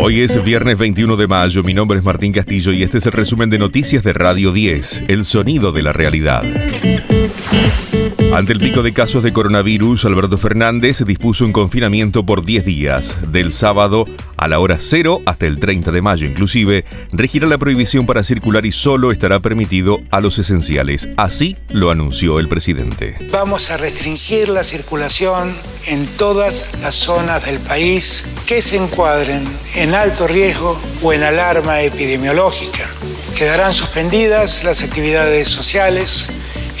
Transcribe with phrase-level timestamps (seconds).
[0.00, 3.12] Hoy es viernes 21 de mayo, mi nombre es Martín Castillo y este es el
[3.12, 6.44] resumen de noticias de Radio 10, el sonido de la realidad.
[8.32, 13.16] Ante el pico de casos de coronavirus, Alberto Fernández dispuso un confinamiento por 10 días,
[13.32, 14.06] del sábado
[14.36, 16.26] a la hora cero hasta el 30 de mayo.
[16.26, 21.08] Inclusive, regirá la prohibición para circular y solo estará permitido a los esenciales.
[21.16, 23.16] Así lo anunció el presidente.
[23.32, 25.52] Vamos a restringir la circulación
[25.86, 29.42] en todas las zonas del país que se encuadren
[29.74, 32.88] en alto riesgo o en alarma epidemiológica.
[33.36, 36.26] Quedarán suspendidas las actividades sociales,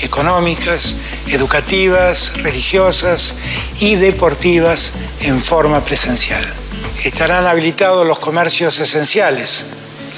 [0.02, 0.94] económicas,
[1.26, 3.34] educativas, religiosas
[3.80, 6.44] y deportivas en forma presencial.
[7.04, 9.64] Estarán habilitados los comercios esenciales,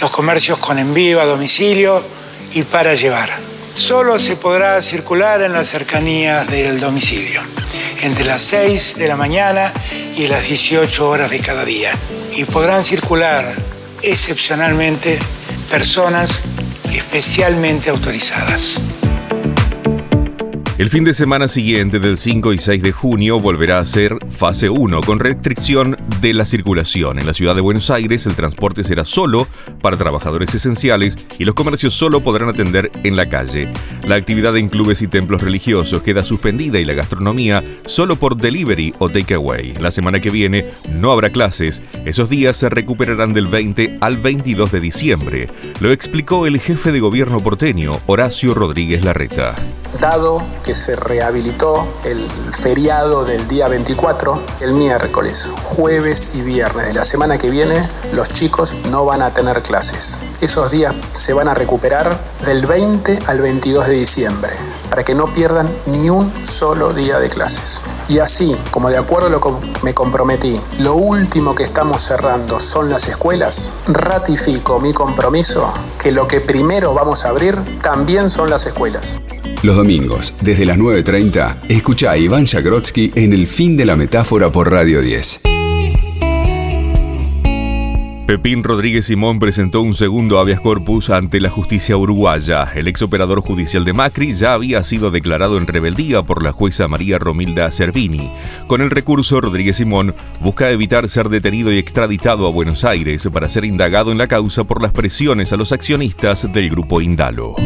[0.00, 2.02] los comercios con envío a domicilio
[2.52, 3.30] y para llevar.
[3.76, 7.40] Solo se podrá circular en las cercanías del domicilio,
[8.02, 9.72] entre las 6 de la mañana
[10.16, 11.92] y las 18 horas de cada día.
[12.32, 13.54] Y podrán circular
[14.02, 15.18] excepcionalmente
[15.70, 16.40] personas
[16.92, 18.78] especialmente autorizadas.
[20.80, 24.70] El fin de semana siguiente, del 5 y 6 de junio, volverá a ser fase
[24.70, 27.18] 1, con restricción de la circulación.
[27.18, 29.46] En la ciudad de Buenos Aires, el transporte será solo
[29.82, 33.70] para trabajadores esenciales y los comercios solo podrán atender en la calle.
[34.08, 38.94] La actividad en clubes y templos religiosos queda suspendida y la gastronomía solo por delivery
[39.00, 39.74] o takeaway.
[39.74, 40.64] La semana que viene
[40.94, 41.82] no habrá clases.
[42.06, 45.48] Esos días se recuperarán del 20 al 22 de diciembre.
[45.80, 49.54] Lo explicó el jefe de gobierno porteño, Horacio Rodríguez Larreta.
[50.64, 57.04] Que se rehabilitó el feriado del día 24, el miércoles, jueves y viernes de la
[57.04, 57.82] semana que viene,
[58.14, 60.18] los chicos no van a tener clases.
[60.40, 64.50] Esos días se van a recuperar del 20 al 22 de diciembre,
[64.88, 67.82] para que no pierdan ni un solo día de clases.
[68.08, 69.50] Y así, como de acuerdo a lo que
[69.82, 75.70] me comprometí, lo último que estamos cerrando son las escuelas, ratifico mi compromiso
[76.00, 79.20] que lo que primero vamos a abrir también son las escuelas.
[79.62, 84.50] Los domingos, desde las 9.30, escucha a Iván Jagrotsky en El fin de la metáfora
[84.50, 85.42] por Radio 10.
[88.26, 92.72] Pepín Rodríguez Simón presentó un segundo habeas corpus ante la justicia uruguaya.
[92.74, 96.88] El ex operador judicial de Macri ya había sido declarado en rebeldía por la jueza
[96.88, 98.32] María Romilda Cervini.
[98.66, 103.50] Con el recurso, Rodríguez Simón busca evitar ser detenido y extraditado a Buenos Aires para
[103.50, 107.56] ser indagado en la causa por las presiones a los accionistas del grupo Indalo.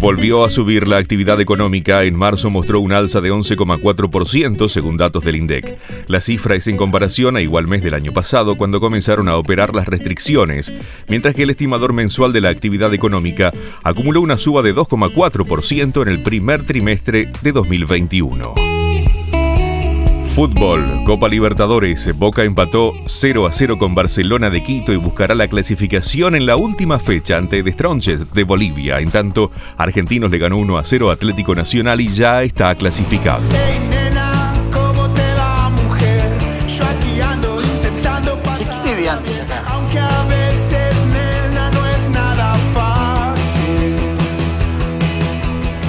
[0.00, 2.04] Volvió a subir la actividad económica.
[2.04, 5.76] En marzo mostró un alza de 11,4% según datos del INDEC.
[6.06, 9.74] La cifra es en comparación a igual mes del año pasado cuando comenzaron a operar
[9.74, 10.72] las restricciones,
[11.08, 16.08] mientras que el estimador mensual de la actividad económica acumuló una suba de 2,4% en
[16.08, 18.67] el primer trimestre de 2021.
[20.38, 25.48] Fútbol, Copa Libertadores, Boca empató 0 a 0 con Barcelona de Quito y buscará la
[25.48, 29.00] clasificación en la última fecha ante The Strongest de Bolivia.
[29.00, 33.42] En tanto, Argentinos le ganó 1 a 0 Atlético Nacional y ya está clasificado.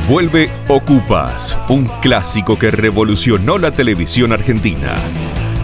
[0.09, 4.95] Vuelve Ocupas, un clásico que revolucionó la televisión argentina.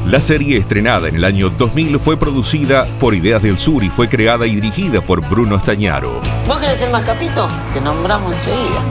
[0.06, 4.08] La serie estrenada en el año 2000 fue producida por Ideas del Sur y fue
[4.08, 6.22] creada y dirigida por Bruno Estañaro.
[6.46, 7.50] ¿Vos querés ser más capito?
[7.74, 8.84] Que nombramos enseguida.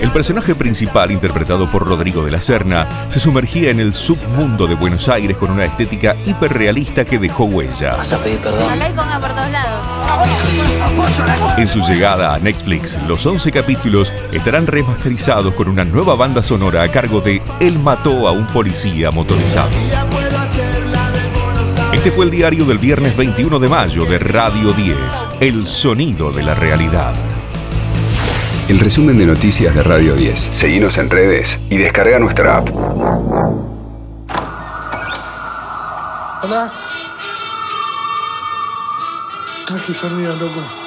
[0.00, 4.74] El personaje principal, interpretado por Rodrigo de la Serna, se sumergía en el submundo de
[4.74, 7.94] Buenos Aires con una estética hiperrealista que dejó huella.
[7.94, 8.60] Vas a pedir perdón.
[11.56, 16.82] En su llegada a Netflix, los 11 capítulos estarán remasterizados con una nueva banda sonora
[16.82, 19.70] a cargo de Él mató a un policía motorizado.
[21.92, 24.96] Este fue el diario del viernes 21 de mayo de Radio 10,
[25.40, 27.12] El sonido de la realidad.
[28.68, 30.38] El resumen de noticias de Radio 10.
[30.38, 32.70] Seguimos en redes y descarga nuestra app.
[36.42, 36.70] Hola.
[39.70, 40.79] Tack så mycket.